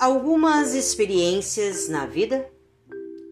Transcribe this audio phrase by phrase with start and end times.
[0.00, 2.50] Algumas experiências na vida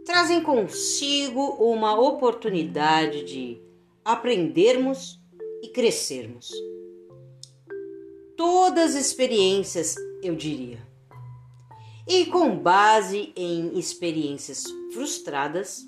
[0.05, 3.59] trazem consigo uma oportunidade de
[4.05, 5.19] aprendermos
[5.63, 6.53] e crescermos.
[8.37, 10.87] Todas as experiências, eu diria.
[12.07, 15.87] E com base em experiências frustradas,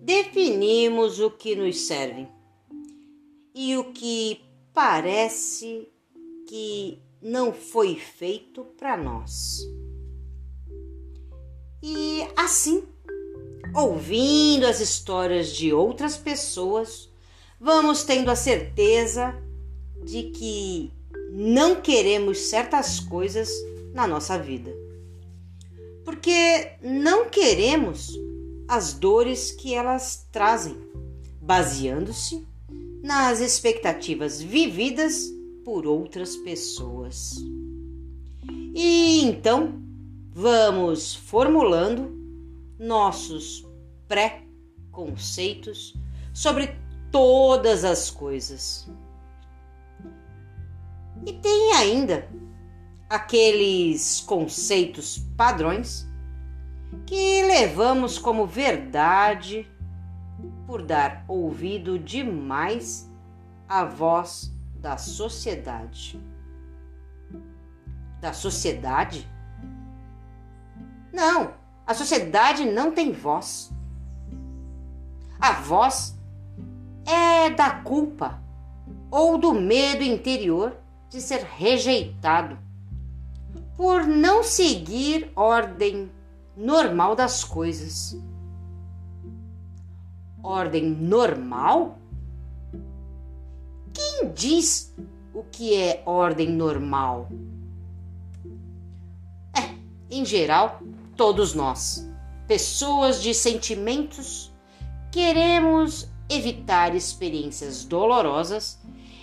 [0.00, 2.26] definimos o que nos serve
[3.54, 4.40] e o que
[4.72, 5.86] parece
[6.48, 9.58] que não foi feito para nós.
[11.88, 12.82] E assim,
[13.72, 17.08] ouvindo as histórias de outras pessoas,
[17.60, 19.40] vamos tendo a certeza
[20.04, 20.90] de que
[21.30, 23.48] não queremos certas coisas
[23.94, 24.74] na nossa vida.
[26.04, 28.18] Porque não queremos
[28.66, 30.76] as dores que elas trazem,
[31.40, 32.44] baseando-se
[33.00, 35.32] nas expectativas vividas
[35.64, 37.36] por outras pessoas.
[38.74, 39.85] E então,
[40.38, 42.14] vamos formulando
[42.78, 43.66] nossos
[44.06, 45.98] pré-conceitos
[46.34, 46.78] sobre
[47.10, 48.86] todas as coisas.
[51.24, 52.28] E tem ainda
[53.08, 56.06] aqueles conceitos padrões
[57.06, 59.66] que levamos como verdade
[60.66, 63.10] por dar ouvido demais
[63.66, 66.20] à voz da sociedade.
[68.20, 69.26] Da sociedade?
[71.16, 71.54] Não,
[71.86, 73.72] a sociedade não tem voz.
[75.40, 76.14] A voz
[77.06, 78.38] é da culpa
[79.10, 80.76] ou do medo interior
[81.08, 82.58] de ser rejeitado
[83.78, 86.10] por não seguir ordem
[86.54, 88.14] normal das coisas.
[90.42, 91.98] Ordem normal?
[93.94, 94.94] Quem diz
[95.32, 97.30] o que é ordem normal?
[99.56, 99.74] É,
[100.10, 100.78] em geral,
[101.16, 102.06] Todos nós,
[102.46, 104.52] pessoas de sentimentos,
[105.10, 108.78] queremos evitar experiências dolorosas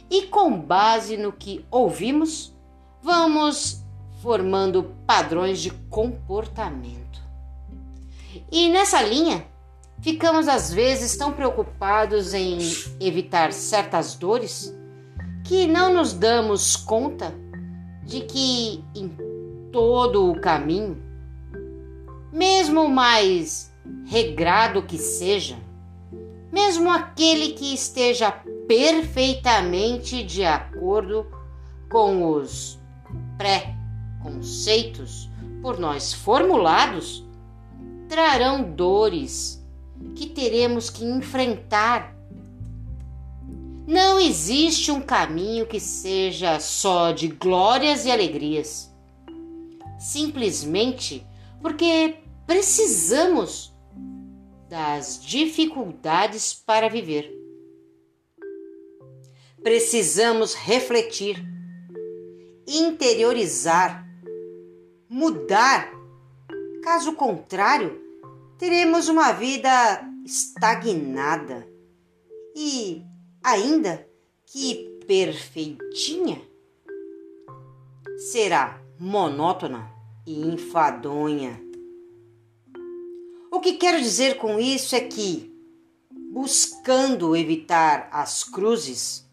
[0.10, 2.52] e, com base no que ouvimos,
[3.00, 3.84] vamos
[4.24, 7.22] formando padrões de comportamento.
[8.52, 9.46] E nessa linha,
[10.02, 12.58] ficamos às vezes tão preocupados em
[13.00, 14.76] evitar certas dores
[15.44, 17.36] que não nos damos conta
[18.04, 19.16] de que em
[19.72, 21.13] todo o caminho
[22.34, 23.72] mesmo mais
[24.08, 25.56] regrado que seja,
[26.52, 28.32] mesmo aquele que esteja
[28.68, 31.28] perfeitamente de acordo
[31.92, 32.80] com os
[33.38, 35.30] pré-conceitos
[35.62, 37.24] por nós formulados,
[38.10, 39.64] trarão dores
[40.16, 42.16] que teremos que enfrentar.
[43.86, 48.92] Não existe um caminho que seja só de glórias e alegrias.
[50.00, 51.26] Simplesmente
[51.62, 52.23] porque
[52.54, 53.76] precisamos
[54.70, 57.34] das dificuldades para viver.
[59.64, 61.44] Precisamos refletir,
[62.68, 64.06] interiorizar,
[65.10, 65.92] mudar.
[66.84, 68.00] Caso contrário,
[68.60, 71.68] teremos uma vida estagnada
[72.56, 73.02] e,
[73.44, 74.08] ainda
[74.46, 76.40] que perfeitinha,
[78.32, 79.92] será monótona
[80.28, 81.73] e enfadonha.
[83.64, 85.50] Que quero dizer com isso é que,
[86.34, 89.26] buscando evitar as cruzes,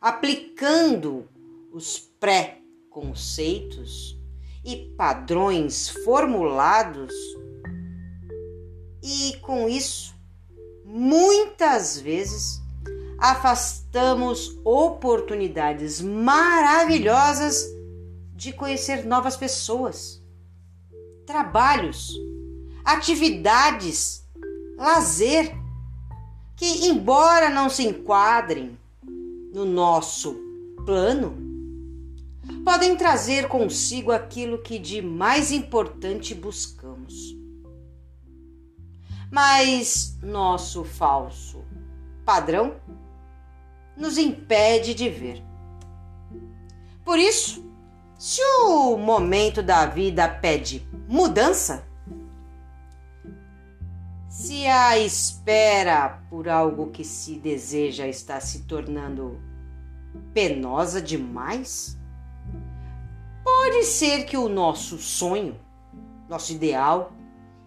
[0.00, 1.28] aplicando
[1.72, 4.16] os pré-conceitos
[4.64, 7.12] e padrões formulados,
[9.02, 10.14] e com isso,
[10.84, 12.62] muitas vezes,
[13.18, 17.66] afastamos oportunidades maravilhosas
[18.32, 20.22] de conhecer novas pessoas,
[21.26, 22.16] trabalhos,
[22.84, 24.26] atividades,
[24.76, 25.54] lazer,
[26.56, 28.78] que, embora não se enquadrem
[29.52, 30.34] no nosso
[30.84, 31.36] plano,
[32.64, 37.36] podem trazer consigo aquilo que de mais importante buscamos.
[39.30, 41.64] Mas nosso falso
[42.24, 42.76] padrão
[43.96, 45.42] nos impede de ver.
[47.04, 47.64] Por isso,
[48.16, 51.84] se o momento da vida pede mudança,
[54.42, 59.40] se a espera por algo que se deseja está se tornando
[60.34, 61.96] penosa demais,
[63.44, 65.54] pode ser que o nosso sonho,
[66.28, 67.12] nosso ideal,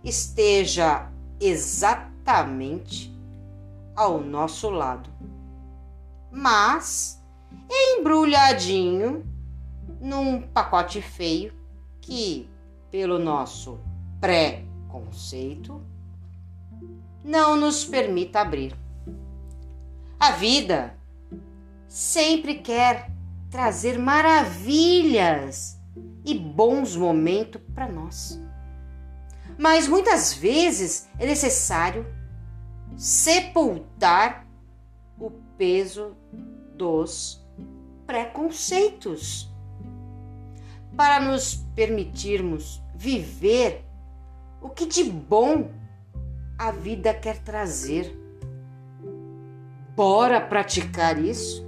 [0.03, 3.09] esteja exatamente
[3.95, 5.09] ao nosso lado,
[6.29, 7.23] mas
[7.71, 9.25] embrulhadinho
[10.01, 11.53] num pacote feio
[12.01, 12.49] que
[12.91, 13.79] pelo nosso
[14.19, 15.94] pré-conceito,
[17.25, 18.77] não nos permita abrir.
[20.19, 20.95] A vida
[21.87, 23.09] sempre quer
[23.49, 25.81] trazer maravilhas
[26.23, 28.39] e bons momentos para nós.
[29.57, 32.05] Mas muitas vezes é necessário
[32.95, 34.45] sepultar
[35.19, 36.15] o peso
[36.77, 37.43] dos
[38.05, 39.51] preconceitos
[40.95, 43.83] para nos permitirmos viver
[44.61, 45.71] o que de bom
[46.57, 48.15] a vida quer trazer.
[49.95, 51.65] Bora praticar isso?